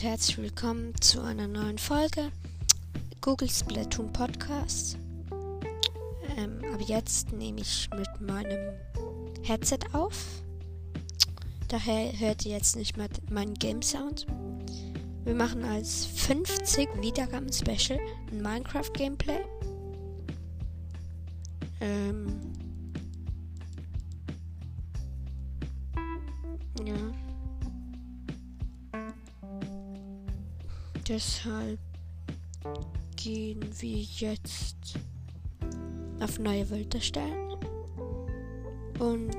[0.00, 2.32] und herzlich willkommen zu einer neuen Folge
[3.20, 4.96] Google Splatoon Podcast.
[6.38, 8.72] Ähm, aber jetzt nehme ich mit meinem
[9.42, 10.16] Headset auf.
[11.68, 14.26] Daher hört ihr jetzt nicht mehr meinen Game Sound.
[15.24, 19.40] Wir machen als 50 Wiedergaben Special ein Minecraft Gameplay.
[21.82, 22.40] Ähm,
[31.10, 31.80] Deshalb
[33.16, 34.94] gehen wir jetzt
[36.20, 37.56] auf neue Welt erstellen
[39.00, 39.36] und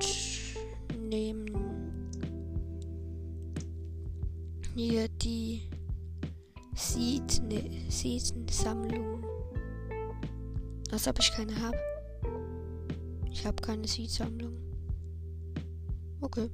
[1.00, 2.10] nehmen
[4.76, 5.62] hier die
[6.76, 7.42] Seed,
[7.88, 9.24] Seed-Sammlung.
[10.92, 11.78] Als ob ich keine habe.
[13.32, 14.58] Ich habe keine Seed-Sammlung.
[16.20, 16.50] Okay.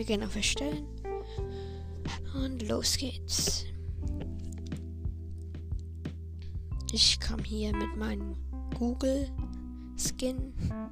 [0.00, 0.86] Wir gehen auf Erstellen.
[2.34, 3.66] Und los geht's.
[6.90, 8.34] Ich komme hier mit meinem
[8.78, 9.28] Google
[9.98, 10.54] Skin.
[10.56, 10.90] Hm.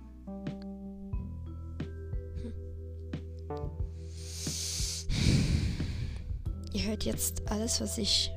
[6.75, 8.31] Ihr hört jetzt alles, was ich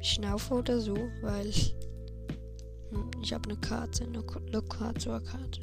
[0.00, 5.60] schnaufe oder so, weil hm, ich habe eine Karte, eine Lokator-Karte.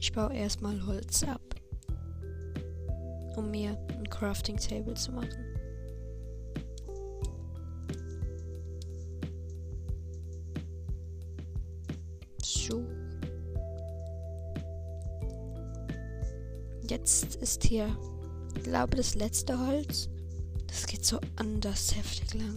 [0.00, 1.43] Ich baue erstmal Holz ab
[3.36, 5.44] um mir ein Crafting Table zu machen.
[12.42, 12.84] So.
[16.88, 17.96] Jetzt ist hier,
[18.62, 20.08] glaube das letzte Holz.
[20.66, 22.54] Das geht so anders heftig lang.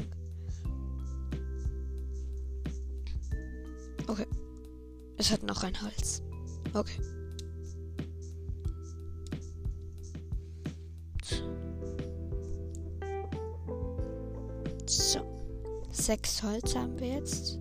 [4.08, 4.28] Okay.
[5.18, 6.22] Es hat noch ein Holz.
[6.74, 7.02] Okay.
[16.08, 17.60] 6 Holz haben wir jetzt.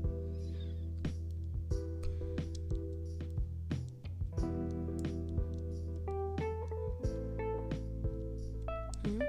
[9.05, 9.23] Mhm.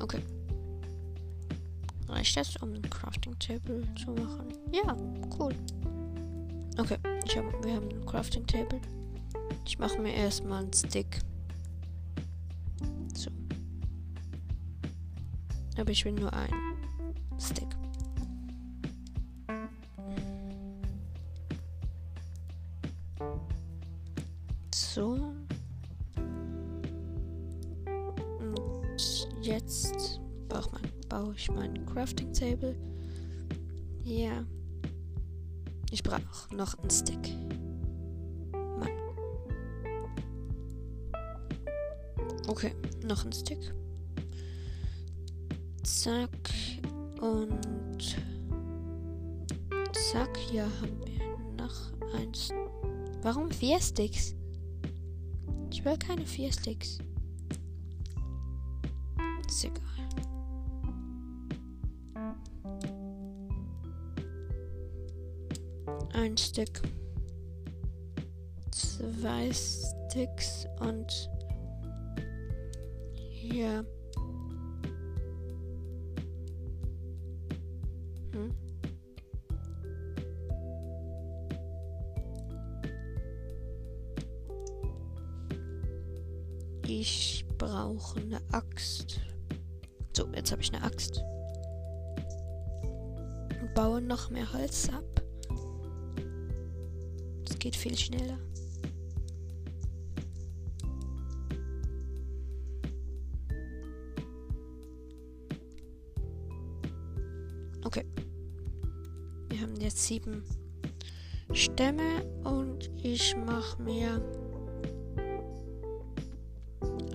[0.00, 0.22] Okay.
[2.08, 4.52] Reicht das, um ein Crafting Table zu machen?
[4.72, 4.96] Ja,
[5.38, 5.54] cool.
[6.78, 8.80] Okay, ich hab, wir haben ein Crafting Table.
[9.64, 11.20] Ich mache mir erstmal einen Stick.
[13.14, 13.30] So.
[15.78, 16.76] Aber ich will nur einen
[17.38, 17.68] Stick.
[24.74, 25.34] So.
[28.38, 30.20] Und jetzt
[31.08, 32.76] baue ich mein Crafting Table.
[34.04, 34.44] Ja.
[35.90, 37.36] Ich brauche noch einen Stick.
[43.12, 43.74] Noch ein Stick.
[45.82, 46.30] Zack.
[47.20, 48.16] Und
[49.92, 50.34] zack.
[50.50, 52.48] Hier haben wir noch eins.
[53.20, 54.34] Warum vier Sticks?
[55.70, 56.98] Ich will keine vier Sticks.
[59.46, 59.82] Ist egal.
[66.14, 66.80] ein Stück.
[68.70, 71.31] Zwei Sticks und
[73.52, 73.84] hier.
[78.32, 78.54] Hm.
[86.86, 89.20] Ich brauche eine Axt.
[90.16, 91.22] So, jetzt habe ich eine Axt.
[93.60, 95.04] Und baue noch mehr Holz ab
[97.62, 98.38] geht viel schneller.
[110.02, 110.42] Sieben
[111.52, 114.20] Stämme und ich mache mir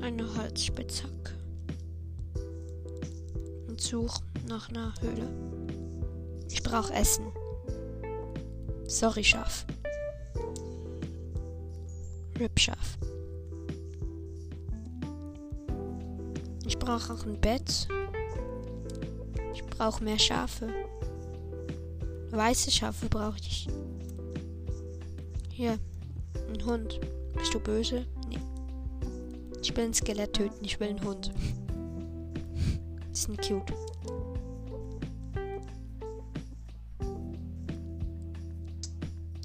[0.02, 1.34] eine Holzspitzhacke
[3.68, 5.28] und suche nach einer Höhle.
[6.50, 7.26] Ich brauche Essen.
[8.86, 9.66] Sorry, Schaf.
[12.40, 12.98] Rip Schaf.
[16.66, 17.88] Ich brauche auch ein Bett.
[19.54, 20.70] Ich brauche mehr Schafe.
[22.32, 23.68] Weiße Schafe brauche ich.
[25.52, 25.80] Hier,
[26.54, 27.00] ein Hund.
[27.34, 28.06] Bist du böse?
[28.30, 28.40] Nee.
[29.62, 31.32] Ich will ein Skelett töten, ich will einen Hund.
[33.12, 33.74] Ist nicht cute.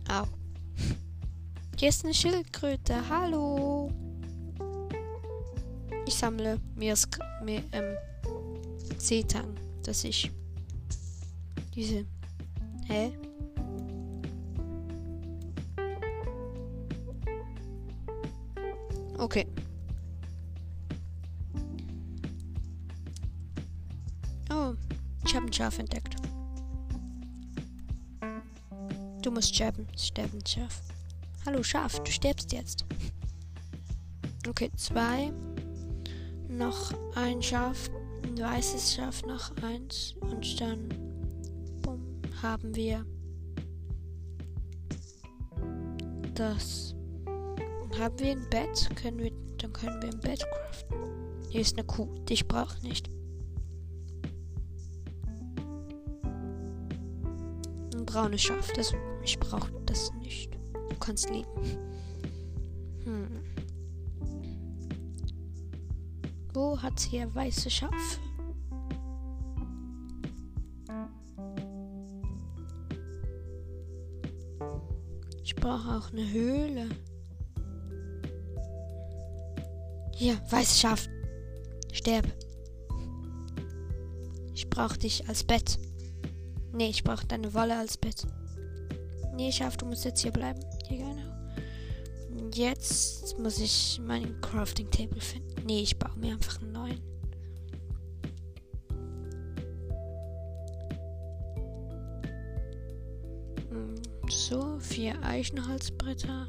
[0.09, 0.25] Au.
[1.79, 3.09] Hier ist eine Schildkröte.
[3.09, 3.91] Hallo.
[6.07, 6.95] Ich sammle mir,
[7.43, 7.97] mir ähm,
[8.99, 10.31] Seetang, dass ich
[11.75, 12.05] diese.
[12.89, 13.13] Hä?
[19.19, 19.47] Okay.
[24.51, 24.75] Oh,
[25.25, 26.17] ich habe ein Schaf entdeckt.
[29.23, 29.87] Du musst sterben.
[29.97, 30.83] Sterben, Schaf.
[31.47, 32.85] Hallo, Schaf, du stirbst jetzt.
[34.49, 35.33] Okay, zwei.
[36.49, 37.89] Noch ein Schaf.
[38.25, 40.15] Ein weißes Schaf, noch eins.
[40.21, 40.89] Und dann
[42.43, 43.07] haben wir
[46.35, 46.93] das
[47.99, 48.89] haben wir ein Bett?
[48.97, 50.99] Können wir, dann können wir ein Bett craften.
[51.51, 52.09] Hier ist eine Kuh.
[52.29, 53.11] Dich braucht nicht.
[57.95, 58.73] Ein braunes Schaf.
[58.73, 60.53] Das, ich brauche das nicht.
[60.89, 61.49] Du kannst leben.
[63.05, 63.43] Hm.
[66.55, 68.19] Wo hat sie hier weiße Schaf?
[75.63, 76.89] Brauche auch eine Höhle.
[80.15, 81.09] Hier, weißes Schaf.
[81.93, 82.27] Sterb.
[84.55, 85.79] Ich brauche dich als Bett.
[86.73, 88.27] Nee, ich brauche deine Wolle als Bett.
[89.37, 90.61] Nee, Schaf, du musst jetzt hier bleiben.
[90.89, 92.51] Hier, genau.
[92.53, 95.65] Jetzt muss ich meinen Crafting Table finden.
[95.65, 96.72] Nee, ich baue mir einfach einen
[104.43, 106.49] so, vier Eichenholzbretter.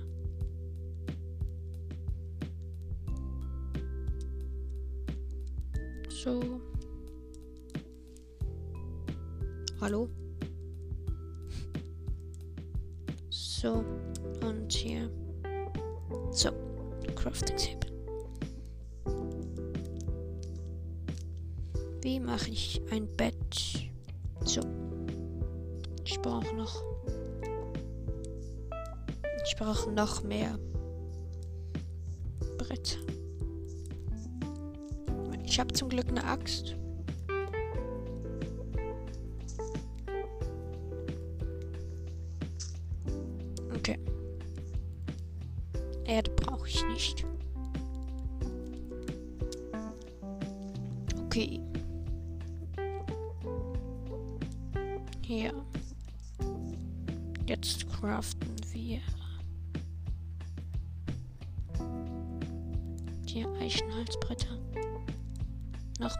[30.03, 30.59] Noch mehr
[32.57, 32.99] Bretter.
[35.45, 36.75] Ich habe zum Glück eine Axt.
[43.73, 43.97] Okay.
[46.03, 47.25] Erde brauche ich nicht.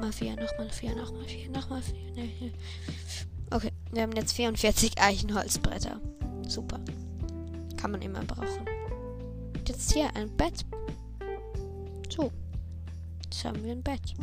[0.04, 2.12] Nochmal vier, nochmal vier, nochmal vier, nochmal vier.
[2.14, 2.52] Nee.
[3.52, 5.98] Okay, wir haben jetzt 44 Eichenholzbretter.
[6.46, 6.82] Super.
[7.78, 8.66] Kann man immer brauchen.
[9.66, 10.66] Jetzt hier ein Bett.
[12.10, 12.34] So.
[13.24, 14.14] Jetzt haben wir ein Bett.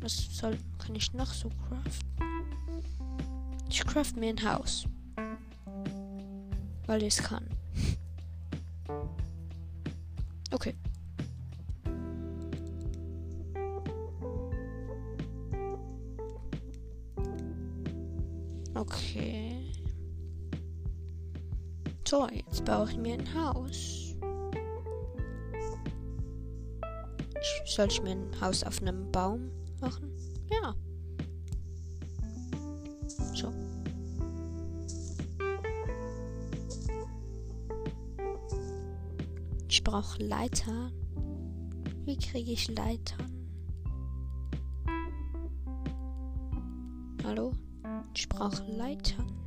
[0.00, 2.08] Was soll, kann ich noch so craften?
[3.70, 4.84] Ich craft mir ein Haus.
[6.86, 7.46] Weil ich es kann.
[22.64, 24.16] Baue ich mir ein Haus.
[27.66, 30.10] Soll ich mir ein Haus auf einem Baum machen?
[30.50, 30.74] Ja.
[33.34, 33.52] So.
[39.68, 40.90] Ich brauche Leiter.
[42.04, 43.32] Wie kriege ich Leitern?
[47.24, 47.52] Hallo?
[48.14, 49.43] Ich brauche Leitern.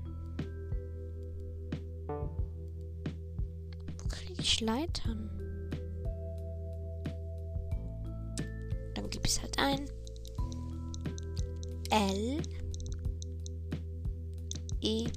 [4.61, 5.29] Leitern?
[8.95, 9.85] Dann gebe ich es halt ein.
[11.89, 12.41] L
[14.81, 15.07] E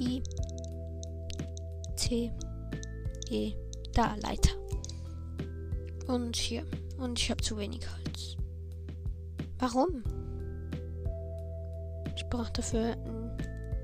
[0.00, 0.22] I
[1.96, 2.32] T
[3.30, 3.52] E
[3.92, 4.50] da Leiter.
[6.08, 6.64] Und hier.
[6.98, 8.36] Und ich habe zu wenig Holz.
[9.58, 10.02] Warum?
[12.16, 13.36] Ich brauche dafür ein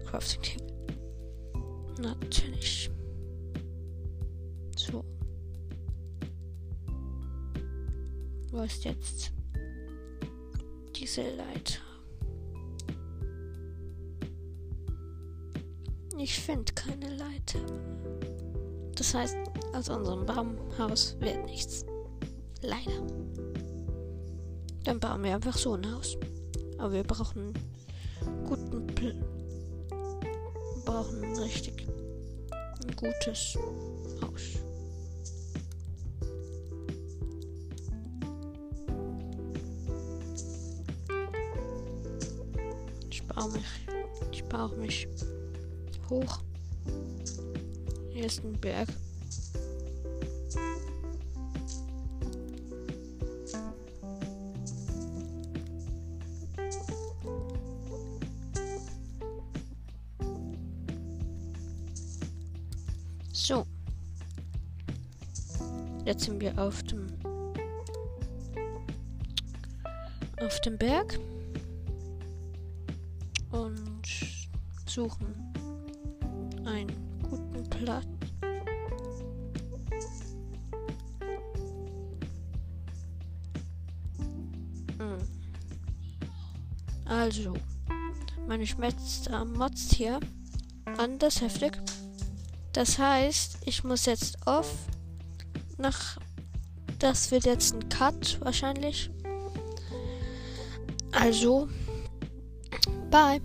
[0.06, 0.72] Crafting Table.
[2.00, 2.90] Natürlich.
[8.60, 9.32] Wo ist jetzt
[10.94, 11.80] diese Leiter?
[16.18, 17.58] Ich finde keine Leiter.
[18.96, 19.38] Das heißt,
[19.72, 21.86] aus unserem Baumhaus wird nichts.
[22.60, 23.06] Leider.
[24.84, 26.18] Dann bauen wir einfach so ein Haus.
[26.76, 27.54] Aber wir brauchen
[28.46, 29.14] guten Pl
[29.88, 31.86] wir brauchen richtig
[32.94, 33.56] gutes
[44.60, 45.08] Baue mich
[46.10, 46.42] hoch.
[48.10, 48.88] Hier ist ein Berg.
[63.32, 63.64] So.
[66.04, 67.06] Jetzt sind wir auf dem
[70.38, 71.18] auf dem Berg
[74.90, 75.34] suchen
[76.64, 76.90] einen
[77.22, 78.06] guten Platz.
[84.98, 85.18] Hm.
[87.04, 87.54] Also,
[88.48, 90.18] meine Schmetzer motzt hier
[90.98, 91.78] anders heftig.
[92.72, 94.74] Das heißt, ich muss jetzt auf.
[95.78, 96.18] Nach.
[96.98, 99.10] Das wird jetzt ein Cut wahrscheinlich.
[101.12, 101.68] Also.
[103.10, 103.40] Bye.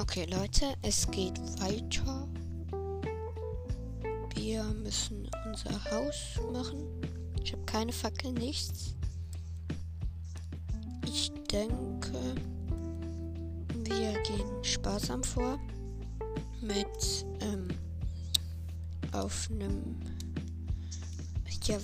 [0.00, 2.26] Okay, Leute, es geht weiter.
[4.34, 6.84] Wir müssen unser Haus machen.
[7.40, 8.96] Ich habe keine Fackel, nichts.
[11.06, 12.34] Ich denke,
[13.84, 15.60] wir gehen sparsam vor.
[16.60, 17.68] Mit ähm,
[19.12, 20.00] auf einem
[21.66, 21.78] ja,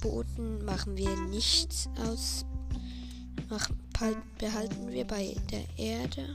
[0.00, 2.44] Boden machen wir nichts aus.
[3.48, 3.78] Machen,
[4.36, 6.34] behalten wir bei der Erde.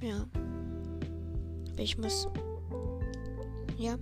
[0.00, 0.26] Ja.
[1.76, 2.28] Ich muss.
[3.76, 3.98] Ja.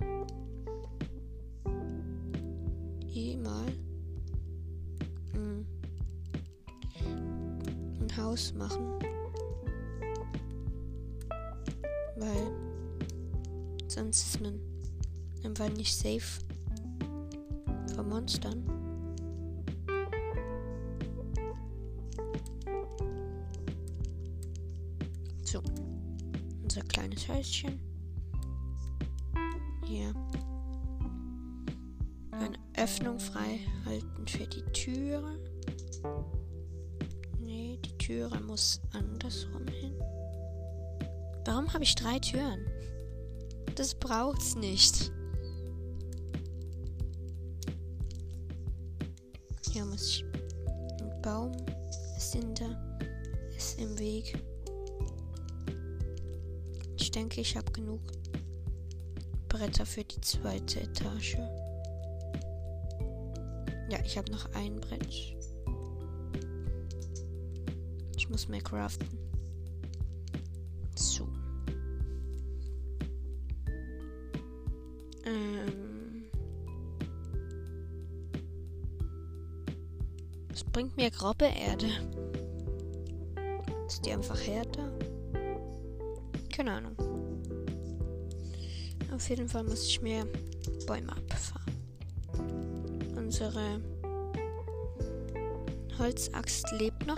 [3.13, 3.65] Eh mal.
[5.33, 5.65] Hm.
[8.01, 8.99] Ein Haus machen.
[12.17, 12.51] Weil.
[13.87, 14.59] Sonst ist man
[15.43, 16.41] einfach nicht safe.
[17.95, 18.84] Vor Monstern.
[27.45, 27.79] Häuschen.
[29.85, 30.13] Hier.
[32.31, 35.39] Eine Öffnung frei halten für die Türe.
[37.39, 39.93] Nee, die Türe muss andersrum hin.
[41.45, 42.65] Warum habe ich drei Türen?
[43.75, 45.11] Das braucht's nicht.
[49.71, 50.25] Hier muss ich.
[50.99, 51.51] Ein Baum
[52.17, 52.99] ist hinter.
[53.55, 54.35] Ist im Weg.
[57.15, 58.01] Denke, ich habe genug
[59.47, 61.37] Bretter für die zweite Etage.
[63.89, 65.07] Ja, ich habe noch ein Brett.
[68.17, 69.07] Ich muss mehr craften.
[70.95, 71.25] So.
[75.23, 76.25] Ähm.
[80.51, 81.87] Es bringt mir graue Erde.
[83.87, 84.91] Ist die einfach härter?
[86.51, 87.04] Keine Ahnung.
[89.15, 90.25] Auf jeden Fall muss ich mehr
[90.85, 91.73] Bäume abfahren.
[93.15, 93.79] Unsere
[95.97, 97.17] Holzaxt lebt noch.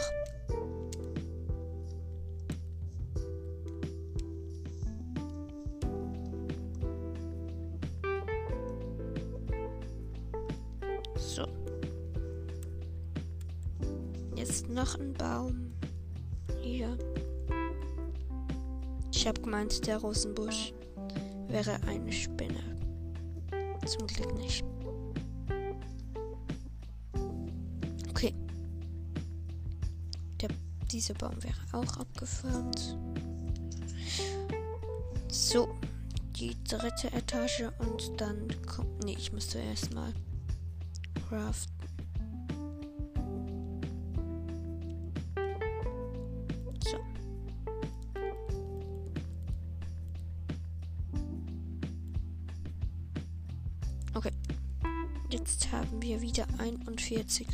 [11.17, 11.47] So.
[14.35, 15.73] Jetzt noch ein Baum.
[16.61, 16.95] Hier.
[19.11, 20.73] Ich habe gemeint, der Rosenbusch
[21.57, 22.59] wäre eine Spinne.
[23.87, 24.63] Zum Glück nicht.
[28.09, 28.35] Okay.
[30.39, 30.49] Der,
[30.91, 32.95] dieser Baum wäre auch abgefarmt.
[35.29, 35.67] So.
[36.35, 39.03] Die dritte Etage und dann kommt.
[39.03, 40.13] Nee, ich muss zuerst mal
[41.27, 41.76] craften.
[56.97, 57.47] 41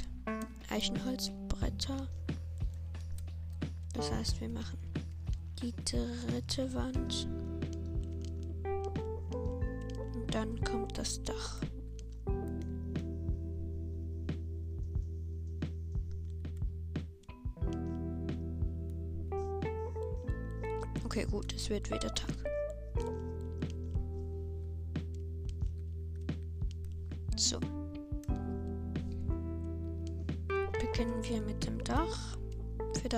[0.70, 2.08] Eichenholzbretter.
[3.94, 4.78] Das heißt, wir machen
[5.62, 7.28] die dritte Wand.
[10.16, 11.60] Und dann kommt das Dach.
[21.04, 22.43] Okay, gut, es wird wieder Tag.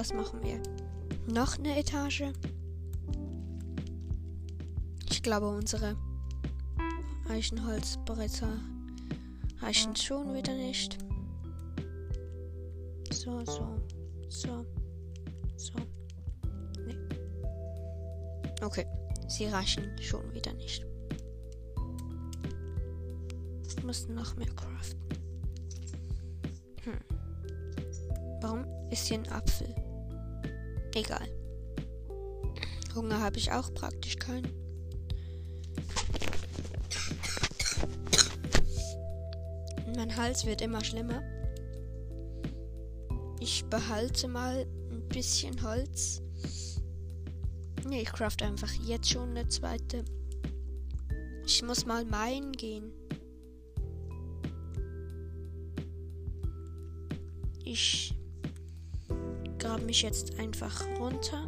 [0.06, 0.62] Das machen wir
[1.26, 2.26] noch eine Etage.
[5.10, 5.96] Ich glaube, unsere
[7.28, 8.60] Eichenholzbretter
[9.62, 11.00] reichen schon wieder nicht.
[13.12, 13.82] So, so,
[14.30, 14.66] so,
[15.58, 15.74] so.
[16.86, 16.98] Nee.
[18.62, 18.86] Okay,
[19.28, 20.86] sie reichen schon wieder nicht.
[23.76, 25.00] Wir müssen noch mehr craften.
[26.84, 27.00] Hm.
[28.42, 29.85] Warum ist hier ein Apfel?
[30.96, 31.28] Egal.
[32.96, 34.50] Hunger habe ich auch praktisch keinen.
[39.94, 41.22] Mein Hals wird immer schlimmer.
[43.42, 46.22] Ich behalte mal ein bisschen Holz.
[47.86, 50.06] Ne, ich craft einfach jetzt schon eine zweite.
[51.46, 52.94] Ich muss mal meinen gehen.
[57.66, 58.15] Ich
[59.76, 61.46] grabe mich jetzt einfach runter.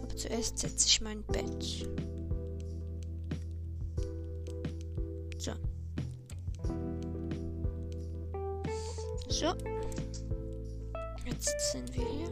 [0.00, 1.88] Aber zuerst setze ich mein Bett.
[5.38, 5.52] So.
[9.28, 9.46] So.
[11.26, 12.30] Jetzt sind wir hier.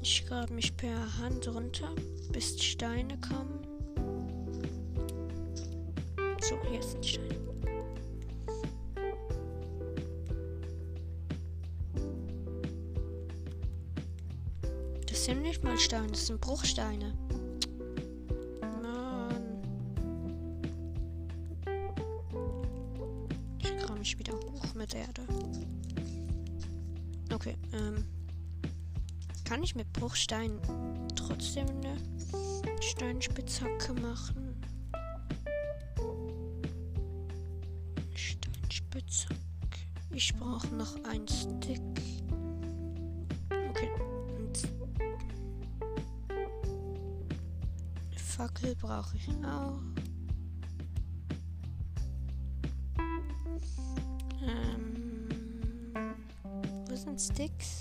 [0.00, 1.90] Ich grabe mich per Hand runter,
[2.32, 3.60] bis die Steine kommen.
[6.40, 7.37] So, hier sind Steine.
[15.28, 17.12] Sind nicht mal Steine, das sind Bruchsteine.
[18.62, 19.60] Mann.
[23.58, 25.22] Ich grabe mich wieder hoch mit Erde.
[27.30, 28.06] Okay, ähm.
[29.44, 30.58] Kann ich mit Bruchstein
[31.14, 31.96] trotzdem eine
[32.80, 34.62] Steinspitzhacke machen?
[38.14, 39.36] Steinspitzhacke.
[40.10, 42.17] Ich brauche noch ein Stick.
[48.68, 49.80] Fackel brauche ich auch.
[54.42, 55.28] Ähm,
[56.88, 57.77] wo sind Sticks?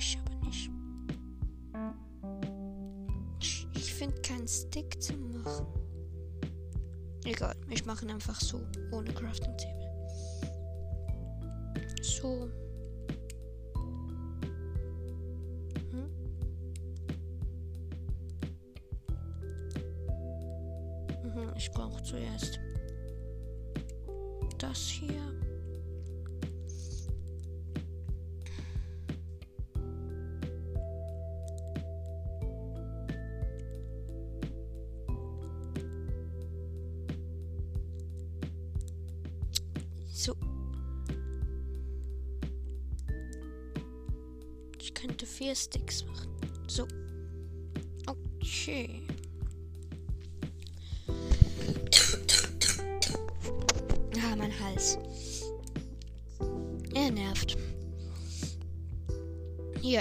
[0.00, 0.70] Ich aber nicht.
[3.74, 5.66] Ich, finde keinen Stick zu machen.
[7.24, 8.60] Egal, ich mache ihn einfach so,
[8.92, 9.92] ohne Crafting Table.
[12.02, 12.48] So.
[15.90, 16.10] Hm?
[21.22, 22.59] Mhm, ich brauche zuerst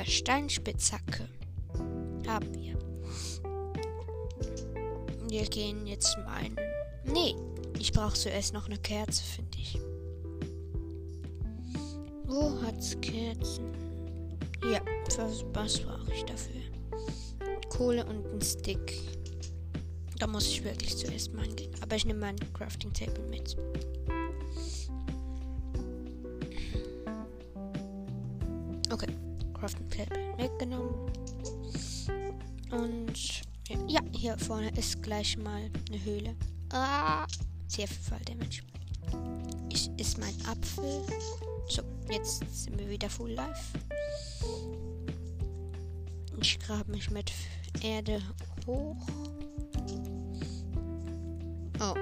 [0.10, 1.28] Steinspitzhacke.
[2.28, 2.78] Haben wir.
[5.30, 6.58] Wir gehen jetzt meinen.
[7.06, 7.36] Nee,
[7.80, 9.80] ich brauche zuerst noch eine Kerze, finde ich.
[12.26, 13.66] Wo hat's Kerzen?
[14.64, 14.82] Ja,
[15.18, 16.62] was, was brauche ich dafür?
[17.70, 19.00] Kohle und ein Stick.
[20.18, 21.72] Da muss ich wirklich zuerst meinen gehen.
[21.82, 23.56] Aber ich nehme mein Crafting Table mit.
[29.60, 30.58] Crafting Table weg.
[30.58, 31.12] genommen.
[32.72, 33.42] Und
[33.88, 36.36] ja, hier vorne ist gleich mal eine Höhle.
[36.72, 37.26] Ah,
[37.68, 38.62] sehr viel Fall Damage.
[39.70, 41.04] Ich ist mein Apfel.
[41.68, 43.78] So, jetzt sind wir wieder full life.
[46.42, 47.32] Ich grabe mich mit
[47.82, 48.22] Erde
[48.66, 48.96] hoch.
[51.82, 51.94] Oh.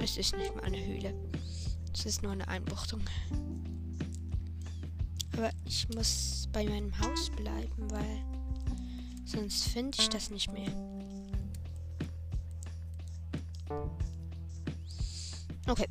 [0.00, 1.12] Es ist nicht mal eine Höhle.
[1.92, 3.00] Es ist nur eine Einbuchtung.
[5.38, 8.24] Aber ich muss bei meinem Haus bleiben, weil
[9.24, 10.72] sonst finde ich das nicht mehr.
[15.68, 15.86] Okay.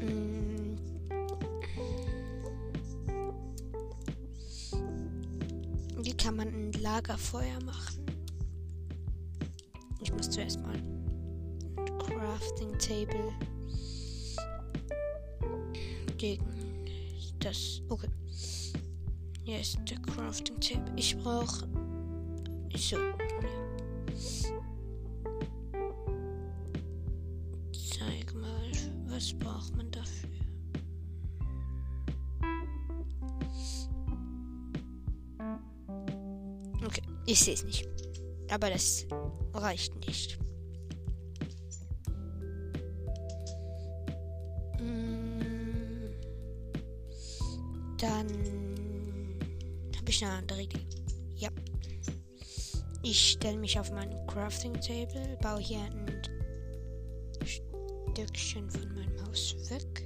[0.00, 0.76] Mm.
[6.02, 8.01] Wie kann man ein Lagerfeuer machen?
[29.12, 30.30] Was braucht man dafür?
[36.84, 37.86] Okay, ich sehe es nicht.
[38.50, 39.06] Aber das
[39.54, 40.38] reicht nicht.
[44.80, 46.10] Mm,
[47.98, 48.26] dann
[49.96, 50.86] habe ich eine andere Idee.
[51.36, 51.50] Ja.
[53.02, 56.06] Ich stelle mich auf meinen Crafting Table, baue hier ein
[58.12, 60.01] Stückchen von meinem Haus weg.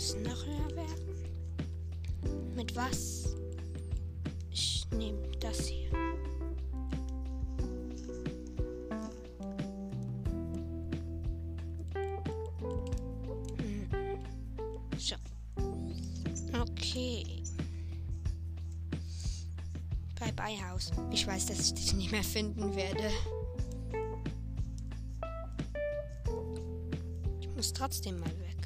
[0.00, 1.14] Muss noch höher werden.
[2.56, 3.36] Mit was?
[4.50, 5.90] Ich nehme das hier.
[13.58, 13.90] Hm.
[14.96, 15.16] So.
[16.62, 17.42] Okay.
[20.18, 20.92] Bye bye Haus.
[21.10, 23.10] Ich weiß, dass ich dich nicht mehr finden werde.
[27.42, 28.59] Ich muss trotzdem mal weg.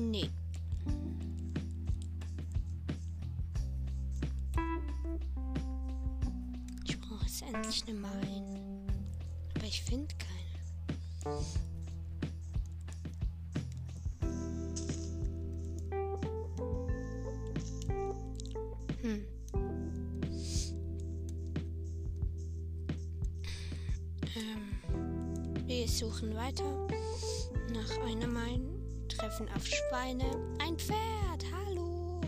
[0.00, 0.30] Nee.
[6.86, 8.86] Ich brauche jetzt endlich eine Mine.
[9.54, 10.30] Aber ich finde keine.
[19.02, 19.24] Hm.
[24.34, 26.79] Ähm, wir suchen weiter
[29.40, 30.24] treffen auf Schweine.
[30.58, 32.20] Ein Pferd, hallo.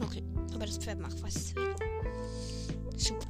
[0.00, 0.22] Okay,
[0.54, 1.74] aber das Pferd macht was es will.
[2.96, 3.28] Super.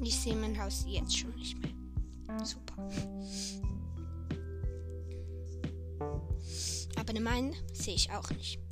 [0.00, 2.44] Ich sehe mein Haus jetzt schon nicht mehr.
[2.44, 2.88] Super.
[6.96, 8.67] Aber eine Mine sehe ich auch nicht.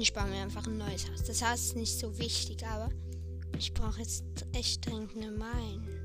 [0.00, 1.24] Ich baue mir einfach ein neues Haus.
[1.24, 2.88] Das Haus ist nicht so wichtig, aber
[3.58, 5.97] ich brauche jetzt echt dringend eine Mine.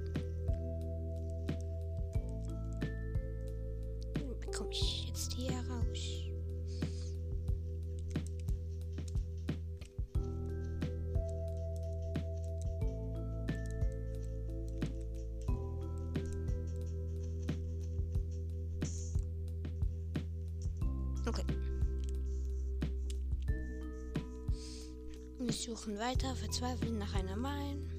[26.54, 27.93] Verzweifeln nach einer Mine.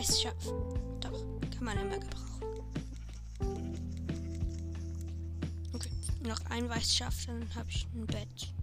[0.00, 0.54] Weißschaf.
[1.00, 2.40] Doch, kann man immer gebrauchen.
[5.74, 5.90] Okay,
[6.26, 8.54] noch ein Weißschaf, dann habe ich ein Bett.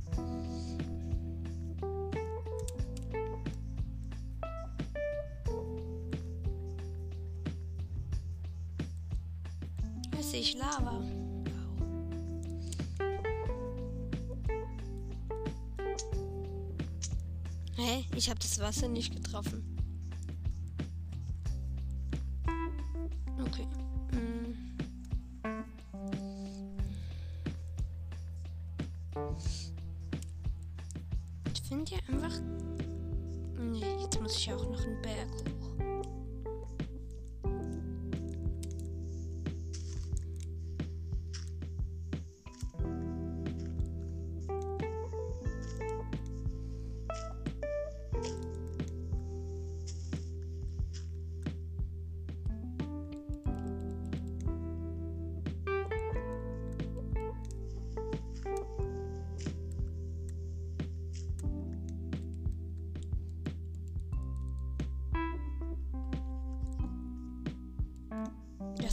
[10.15, 11.03] Jetzt sehe ich Lava.
[17.75, 18.05] Hä?
[18.15, 19.76] Ich habe das Wasser nicht getroffen.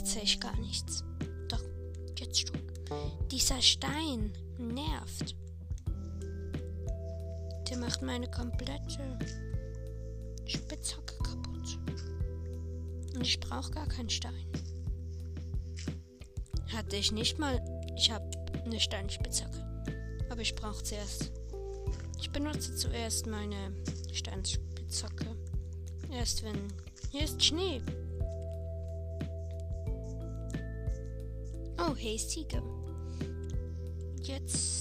[0.05, 1.03] Sehe ich gar nichts.
[1.47, 1.63] Doch,
[2.17, 2.61] jetzt schon.
[3.31, 5.35] Dieser Stein nervt.
[7.69, 9.17] Der macht meine komplette
[10.45, 11.79] Spitzhacke kaputt.
[13.15, 14.45] Und ich brauche gar keinen Stein.
[16.71, 17.59] Hatte ich nicht mal.
[17.97, 18.29] Ich habe
[18.63, 19.65] eine Steinspitzhacke.
[20.29, 21.31] Aber ich brauche zuerst.
[22.19, 23.73] Ich benutze zuerst meine
[24.11, 25.25] Steinspitzhacke.
[26.11, 26.71] Erst wenn.
[27.11, 27.81] Hier ist Schnee.
[31.95, 32.61] Oh, hey Ziege.
[34.23, 34.74] Jetzt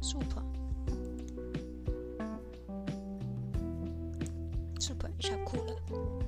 [0.00, 0.42] Super.
[4.78, 6.21] Super, ich habe Kohle.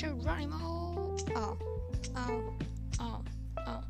[0.00, 1.16] Geronimo.
[1.34, 1.56] Oh.
[2.14, 2.52] Oh.
[3.00, 3.18] Oh.
[3.66, 3.82] Oh.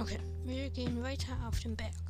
[0.00, 2.03] Okay, wir gehen weiter auf den Berg.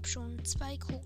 [0.00, 1.02] Habe schon zwei Kohle.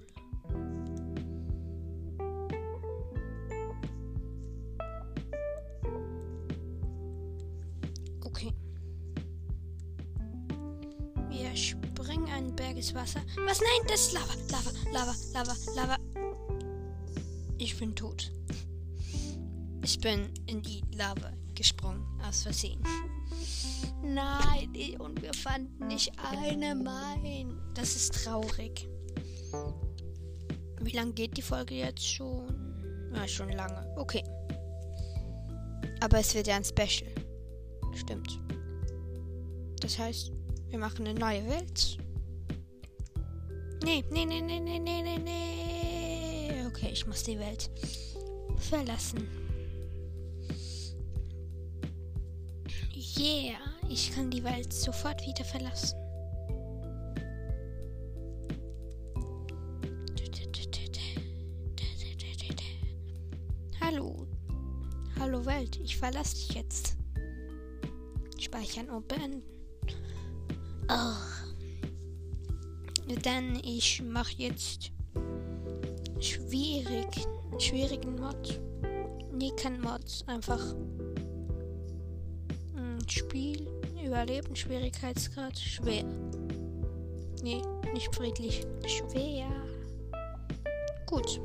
[8.25, 8.53] Okay.
[11.29, 13.21] Wir springen einen Berg ins Wasser.
[13.47, 13.61] Was?
[13.61, 15.97] Nein, das ist Lava, Lava, Lava, Lava, Lava.
[17.59, 18.31] Ich bin tot.
[19.83, 22.81] Ich bin in die Lava gesprungen, aus Versehen.
[24.03, 27.59] Nein, und wir fanden nicht eine Mein.
[27.75, 28.88] Das ist traurig.
[30.81, 33.11] Wie lange geht die Folge jetzt schon?
[33.14, 33.95] Ja, schon lange.
[33.97, 34.23] Okay.
[36.01, 37.11] Aber es wird ja ein Special.
[37.95, 38.40] Stimmt.
[39.81, 40.33] Das heißt,
[40.69, 41.99] wir machen eine neue Welt.
[43.85, 46.67] Nee, nee, nee, nee, nee, nee, nee, nee.
[46.67, 47.71] Okay, ich muss die Welt
[48.59, 49.44] verlassen.
[53.25, 53.57] Yeah,
[53.89, 55.97] ich kann die Welt sofort wieder verlassen.
[63.81, 64.27] Hallo.
[65.19, 66.99] Hallo Welt, ich verlasse dich jetzt.
[68.39, 69.43] Speichern und beenden.
[70.91, 71.15] Oh.
[73.23, 74.93] Dann ich mache jetzt
[76.21, 77.09] schwierig,
[77.59, 78.61] schwierigen Mod.
[79.33, 80.75] Nee, kein Mod, einfach
[83.12, 83.67] Spiel,
[84.05, 86.05] Überleben, Schwierigkeitsgrad, schwer.
[87.43, 87.62] Nee,
[87.93, 89.49] nicht friedlich, schwer.
[91.07, 91.40] Gut.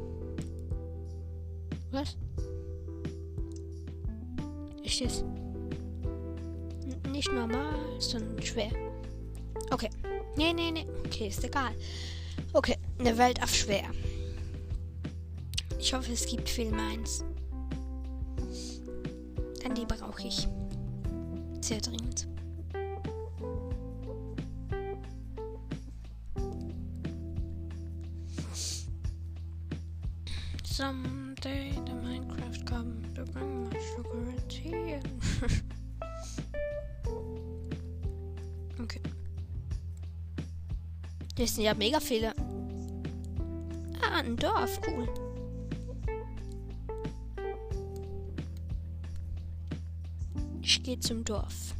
[1.91, 2.17] Was?
[4.83, 5.23] Ist es
[7.11, 8.71] nicht normal, sondern schwer.
[9.71, 9.89] Okay.
[10.37, 10.85] Nee, nee, nee.
[11.05, 11.73] Okay, ist egal.
[12.53, 13.89] Okay, eine Welt auf schwer.
[15.77, 17.23] Ich hoffe, es gibt viel meins.
[19.63, 20.47] Denn die brauche ich.
[21.69, 22.25] Sehr dringend.
[30.63, 34.97] Someday the Minecraft come to bring my sugar and tea.
[38.81, 39.01] okay.
[41.35, 42.33] Das sind ja mega viele.
[44.01, 45.07] Ah, ein Dorf, cool.
[51.09, 51.73] Zum Dorf.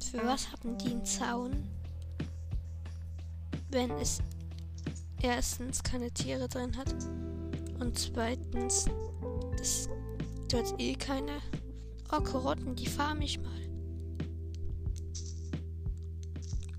[0.00, 1.68] Für was haben die einen Zaun?
[3.68, 4.22] Wenn es
[5.20, 6.94] erstens keine Tiere drin hat
[7.80, 8.86] und zweitens
[9.58, 9.90] das
[10.48, 11.42] dort eh keine.
[12.10, 13.60] Oh, Karotten, die farm ich mal.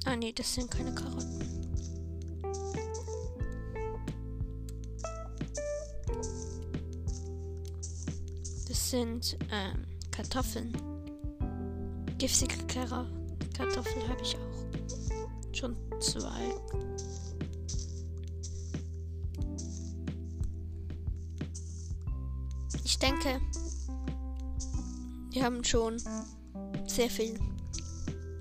[0.05, 1.64] Ah nee, das sind keine Karotten.
[8.95, 10.71] Sind ähm, Kartoffeln.
[12.17, 15.53] Giftige Kartoffeln habe ich auch.
[15.53, 16.55] Schon zwei.
[22.86, 23.41] Ich denke,
[25.31, 26.01] wir haben schon
[26.88, 27.38] sehr viel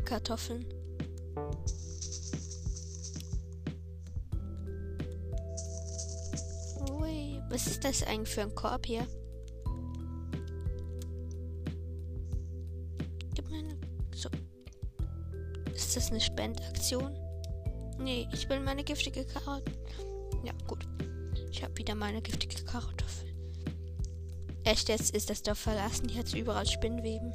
[0.04, 0.64] Kartoffeln.
[6.92, 9.04] Ui, was ist das eigentlich für ein Korb hier?
[16.14, 17.12] Eine Spendaktion?
[17.98, 19.72] Nee, ich will meine giftige Karotte.
[20.44, 20.86] Ja, gut.
[21.50, 23.34] Ich habe wieder meine giftige Kartoffel.
[24.62, 26.08] Echt, jetzt ist das Dorf verlassen.
[26.08, 27.32] Hier hat überall Spinnweben.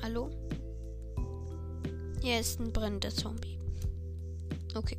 [0.00, 0.30] Hallo?
[2.22, 3.58] Hier ist ein brennender Zombie.
[4.74, 4.96] Okay.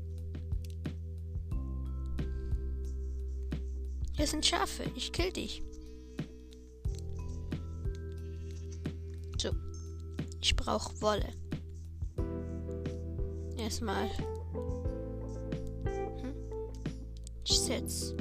[4.16, 4.84] Hier sind Schafe.
[4.96, 5.64] Ich kill dich.
[10.64, 11.28] Brauche Wolle.
[13.58, 14.10] Erstmal.
[15.84, 16.34] Hm?
[17.44, 18.14] Ich setz.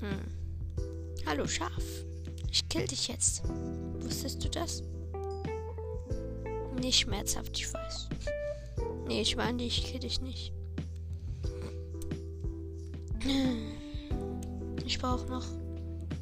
[0.00, 1.24] Hm.
[1.24, 1.70] Hallo Schaf.
[2.50, 3.44] Ich kill dich jetzt.
[4.00, 4.82] Wusstest du das?
[6.80, 8.08] Nicht schmerzhaft, ich weiß.
[9.06, 10.52] Nee, ich meine, ich kill dich nicht.
[14.84, 15.46] Ich brauche noch.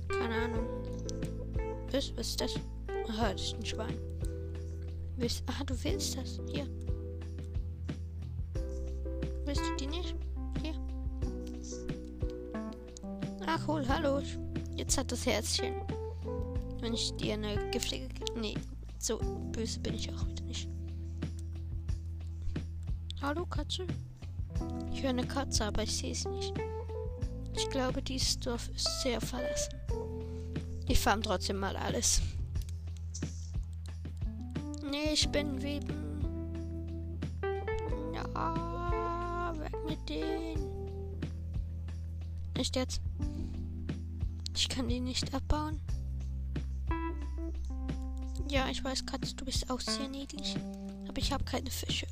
[0.08, 0.66] Keine Ahnung.
[1.90, 2.54] Was, was ist das?
[3.08, 4.09] Aha, das ist ein Schwein.
[5.20, 6.40] Willst, aha, du willst das.
[6.50, 6.66] Hier.
[9.44, 10.14] Willst du die nicht?
[10.62, 10.74] Hier.
[13.44, 14.22] Ach, cool, hallo.
[14.76, 15.74] Jetzt hat das Herzchen.
[16.80, 18.08] Wenn ich dir eine giftige.
[18.34, 18.54] Nee,
[18.98, 19.18] so
[19.52, 20.66] böse bin ich auch wieder nicht.
[23.20, 23.86] Hallo, Katze.
[24.90, 26.54] Ich höre eine Katze, aber ich sehe sie nicht.
[27.54, 29.74] Ich glaube, dieses Dorf ist sehr verlassen.
[30.88, 32.22] Ich farm trotzdem mal alles.
[35.10, 36.22] Nee, ich bin Weben.
[38.14, 40.88] Ja, weg mit denen.
[42.56, 43.00] Nicht jetzt.
[44.54, 45.80] Ich kann die nicht abbauen.
[48.48, 50.56] Ja, ich weiß, Katze, du bist auch sehr niedlich.
[51.08, 52.06] Aber ich habe keine Fische.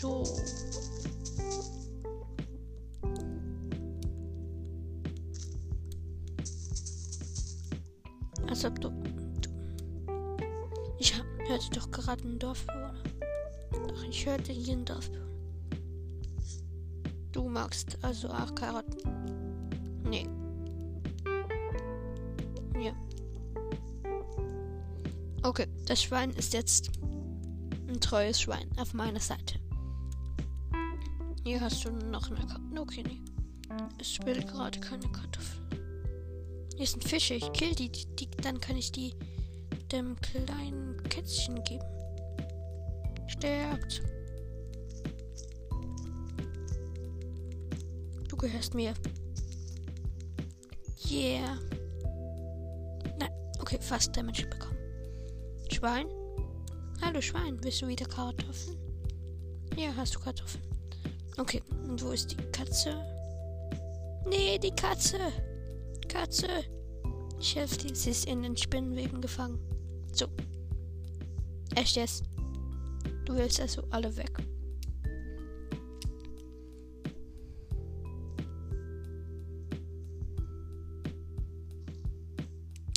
[0.00, 0.24] So.
[8.56, 8.90] Als ob du.
[10.98, 11.12] ich
[11.46, 12.94] hörte doch gerade einen Dorfbewohner.
[13.70, 15.26] Doch, ich hörte hier einen Dorfbewohner.
[17.32, 18.96] Du magst also auch Karotten?
[20.08, 20.26] Nee.
[22.82, 22.94] Ja.
[25.42, 29.60] Okay, das Schwein ist jetzt ein treues Schwein auf meiner Seite.
[31.44, 32.78] Hier hast du noch eine Kartoffel.
[32.78, 33.20] Okay, nee.
[34.00, 35.65] Es will gerade keine Kartoffel.
[36.76, 37.34] Hier sind Fische.
[37.34, 38.30] Ich kill die, die.
[38.42, 39.14] Dann kann ich die
[39.92, 41.84] dem kleinen Kätzchen geben.
[43.26, 44.02] Stärkt.
[48.28, 48.94] Du gehörst mir.
[51.10, 51.58] Yeah.
[53.18, 54.76] Nein, okay, fast Damage bekommen.
[55.72, 56.06] Schwein?
[57.00, 58.76] Hallo Schwein, willst du wieder Kartoffeln?
[59.76, 60.64] Ja, hast du Kartoffeln.
[61.38, 62.96] Okay, und wo ist die Katze?
[64.26, 65.18] Nee, die Katze.
[66.16, 66.48] Katze.
[67.38, 69.58] Ich helfe dir, sie ist in den Spinnenweben gefangen.
[70.12, 70.26] So.
[71.74, 72.24] Echt jetzt?
[73.26, 74.32] Du willst also alle weg.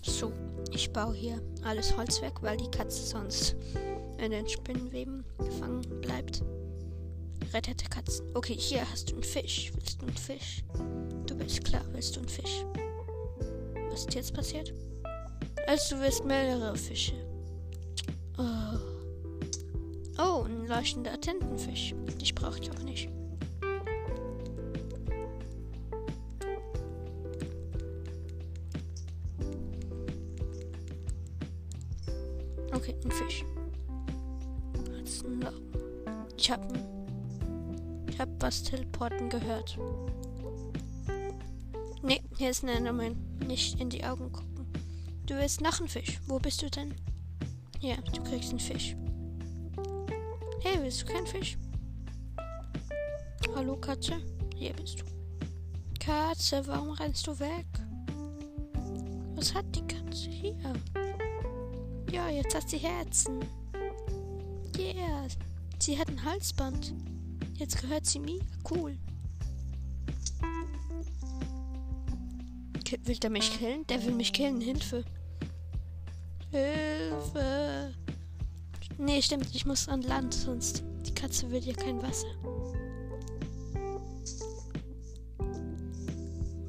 [0.06, 0.32] So,
[0.72, 3.58] ich baue hier alles Holz weg, weil die Katze sonst
[4.18, 6.42] in den Spinnenweben gefangen bleibt.
[7.52, 8.34] Rettete Katzen.
[8.34, 9.74] Okay, hier hast du einen Fisch.
[9.76, 10.64] Willst du einen Fisch?
[11.26, 12.64] Du bist klar, willst du einen Fisch?
[13.92, 14.74] Was ist jetzt passiert?
[15.68, 17.14] Also du willst mehrere Fische.
[18.38, 18.78] Oh,
[20.18, 21.94] oh ein leuchtender Tintenfisch.
[22.20, 23.10] Dich brauche ich auch nicht.
[32.72, 33.44] Okay, ein Fisch.
[36.38, 36.68] Ich habe
[38.08, 39.78] ich hab was teleporten gehört.
[42.02, 43.29] Nee, hier ist ein Enderman.
[43.50, 44.68] Nicht in die Augen gucken.
[45.26, 46.20] Du willst noch einen Fisch.
[46.28, 46.94] Wo bist du denn?
[47.80, 48.96] Ja, du kriegst einen Fisch.
[50.62, 51.58] Hey, willst du keinen Fisch?
[53.56, 54.22] Hallo, Katze?
[54.56, 55.06] Hier bist du.
[56.00, 57.66] Katze, warum rennst du weg?
[59.34, 60.56] Was hat die Katze hier?
[62.12, 63.40] Ja, jetzt hat sie Herzen.
[64.78, 65.26] Yeah.
[65.80, 66.94] Sie hat ein Halsband.
[67.56, 68.42] Jetzt gehört sie mir.
[68.70, 68.96] Cool.
[73.04, 73.86] Will der mich killen?
[73.88, 74.62] Der will mich killen.
[74.62, 75.04] Hilfe.
[76.52, 77.94] Hilfe.
[78.98, 79.54] Nee, stimmt.
[79.56, 82.28] Ich muss an Land, sonst die Katze will ja kein Wasser.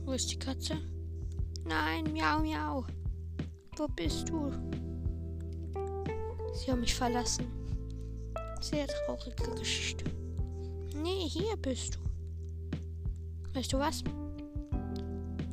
[0.05, 0.77] Wo ist die Katze?
[1.65, 2.85] Nein, miau, miau.
[3.77, 4.51] Wo bist du?
[6.53, 7.47] Sie haben mich verlassen.
[8.61, 10.05] Sehr traurige Geschichte.
[10.95, 11.99] Nee, hier bist du.
[13.55, 14.05] Weißt du was?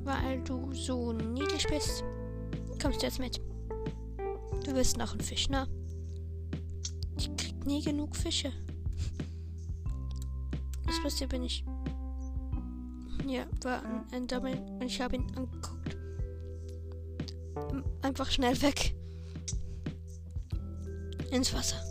[0.07, 2.01] Weil du so niedlich bist,
[2.81, 3.41] kommst du jetzt mit.
[4.63, 5.67] Du wirst noch ein Fisch, ne?
[7.17, 8.53] Ich krieg nie genug Fische.
[10.85, 11.65] Das passiert, bin ich.
[13.27, 15.97] Ja, war ein Enderman und ich habe ihn angeguckt.
[18.01, 18.95] Einfach schnell weg.
[21.31, 21.86] Ins Wasser.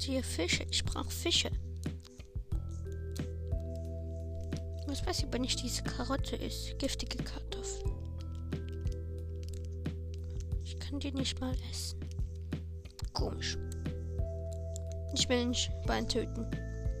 [0.00, 0.64] Sind hier Fische?
[0.70, 1.50] Ich brauche Fische.
[4.86, 6.78] Was weiß ich, wenn ich diese Karotte ist?
[6.78, 7.92] Giftige Kartoffel.
[10.64, 12.00] Ich kann die nicht mal essen.
[13.12, 13.58] Komisch.
[15.14, 16.46] Ich will ein Schwein töten.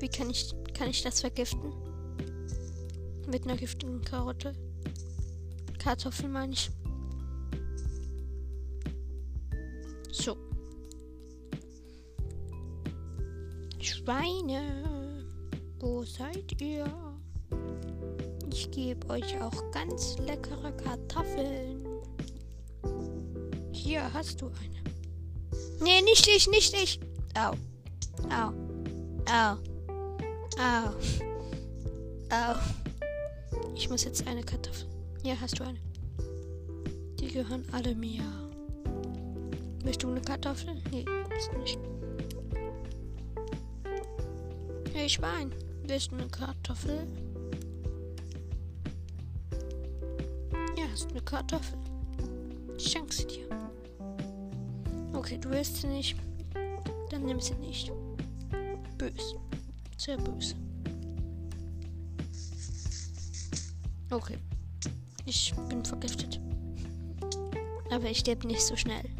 [0.00, 1.72] Wie kann ich, kann ich das vergiften?
[3.30, 4.52] Mit einer giftigen Karotte?
[5.78, 6.70] Kartoffeln meine ich.
[10.12, 10.36] So.
[13.82, 15.24] Schweine,
[15.78, 16.84] wo seid ihr?
[18.52, 21.86] Ich gebe euch auch ganz leckere Kartoffeln.
[23.72, 24.82] Hier hast du eine.
[25.80, 27.00] Nee, nicht ich, nicht ich.
[27.34, 27.52] Au.
[28.28, 28.52] Au.
[29.30, 29.56] Au.
[30.58, 30.90] Au.
[32.30, 32.56] Au.
[33.74, 34.86] Ich muss jetzt eine Kartoffel.
[35.22, 35.80] Ja, hast du eine.
[37.18, 38.22] Die gehören alle mir.
[39.82, 40.82] Willst du eine Kartoffel?
[40.90, 41.06] Nee,
[41.38, 41.78] ist nicht.
[45.10, 45.52] Schwein,
[45.88, 47.04] willst du eine Kartoffel?
[50.78, 51.76] Ja, hast eine Kartoffel.
[52.78, 53.48] Ich schenke sie dir.
[55.12, 56.16] Okay, du willst sie nicht.
[57.10, 57.90] Dann nimm sie nicht.
[58.98, 59.34] Bös.
[59.96, 60.54] Sehr böse.
[64.12, 64.38] Okay.
[65.26, 66.40] Ich bin vergiftet.
[67.90, 69.10] Aber ich sterbe nicht so schnell.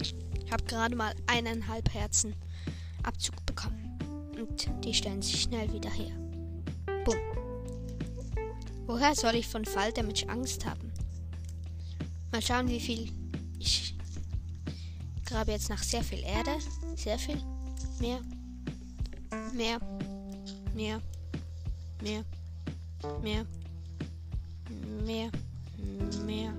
[0.00, 0.14] Ich
[0.52, 2.36] habe gerade mal eineinhalb Herzen
[3.02, 3.34] Abzug
[4.66, 6.16] und die stellen sich schnell wieder her.
[7.04, 7.18] Bumm.
[8.86, 10.92] Woher soll ich von Falldamage Angst haben?
[12.32, 13.12] Mal schauen, wie viel
[13.58, 13.94] ich
[15.24, 16.52] grabe jetzt nach sehr viel Erde.
[16.96, 17.40] Sehr viel.
[18.00, 18.20] Mehr.
[19.54, 19.78] Mehr.
[20.74, 21.00] Mehr.
[22.02, 22.24] Mehr.
[23.22, 23.46] Mehr.
[25.04, 25.30] Mehr.
[26.24, 26.52] Mehr.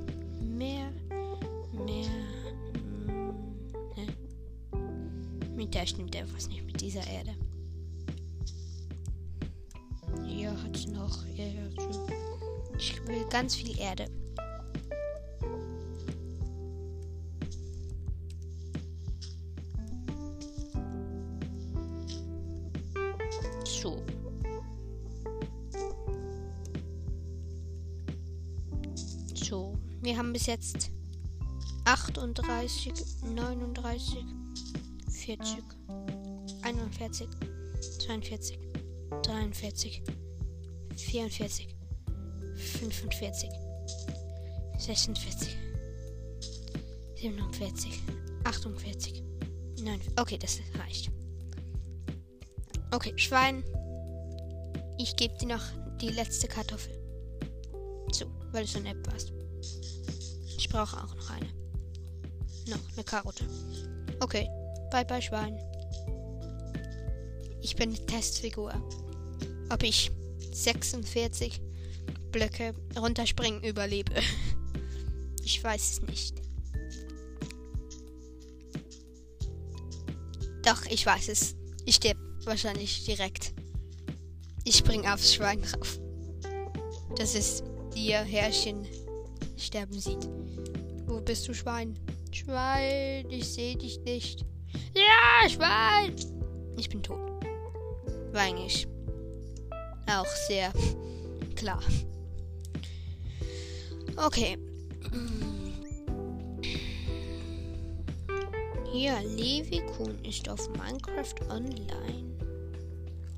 [0.58, 0.92] Mehr.
[1.74, 2.10] Mehr.
[3.96, 5.56] Hm.
[5.56, 7.36] Mit der stimmt etwas nicht mit dieser Erde.
[10.74, 11.26] Es noch.
[12.78, 14.06] Ich will ganz viel Erde.
[23.66, 24.02] So.
[29.34, 30.92] So, wir haben bis jetzt
[31.86, 32.94] 38,
[33.24, 34.26] 39,
[35.10, 35.64] 40,
[36.62, 37.28] 41,
[38.00, 38.60] 42,
[39.24, 40.04] 43,
[41.10, 41.68] 44,
[42.56, 43.50] 45,
[44.78, 45.58] 46,
[47.16, 48.00] 47,
[48.44, 49.24] 48,
[49.82, 50.00] 9.
[50.20, 51.10] Okay, das reicht.
[52.92, 53.64] Okay, Schwein.
[55.00, 55.64] Ich gebe dir noch
[56.00, 56.94] die letzte Kartoffel.
[58.12, 59.34] Zu, weil du so nett warst.
[60.58, 61.48] Ich brauche auch noch eine.
[62.68, 63.46] Noch eine Karotte.
[64.20, 64.48] Okay,
[64.92, 65.58] bye bye Schwein.
[67.62, 68.74] Ich bin eine Testfigur.
[69.72, 70.12] Ob ich
[70.64, 71.62] 46
[72.32, 74.14] Blöcke runterspringen überlebe.
[75.42, 76.36] Ich weiß es nicht.
[80.62, 81.56] Doch, ich weiß es.
[81.86, 83.54] Ich sterbe wahrscheinlich direkt.
[84.64, 86.00] Ich spring aufs Schwein drauf.
[87.18, 87.64] Das ist
[87.96, 88.86] ihr Herrchen
[89.58, 90.30] sterben sieht.
[91.08, 91.98] Wo bist du, Schwein?
[92.32, 94.46] Schwein, ich sehe dich nicht.
[94.94, 96.16] Ja, Schwein!
[96.78, 97.18] Ich bin tot.
[98.32, 98.88] War eigentlich
[100.10, 100.72] auch sehr
[101.56, 101.82] klar.
[104.16, 104.58] Okay.
[108.92, 112.38] Hier, Levi Kuhn ist auf Minecraft Online.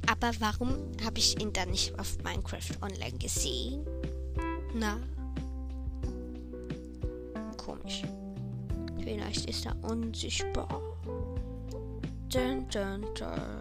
[0.07, 3.85] Aber warum habe ich ihn dann nicht auf Minecraft Online gesehen?
[4.73, 4.99] Na?
[7.57, 8.03] Komisch.
[9.03, 10.81] Vielleicht ist er unsichtbar.
[12.29, 13.60] Dun, dun, dun.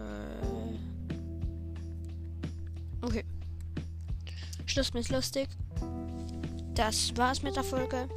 [4.71, 5.49] Schluss mit lustig.
[6.75, 8.07] Das war's mit der Folge.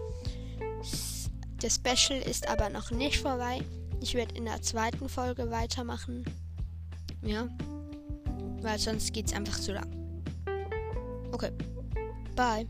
[1.61, 3.61] Das Special ist aber noch nicht vorbei.
[4.01, 6.25] Ich werde in der zweiten Folge weitermachen.
[7.23, 7.49] Ja.
[8.61, 9.91] Weil sonst geht's einfach zu lang.
[11.33, 11.51] Okay.
[12.37, 12.69] Bye.